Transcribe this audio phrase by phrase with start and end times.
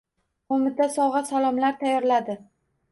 [0.53, 2.43] Qo‘mita sovg‘a-salomlar tayyorladi.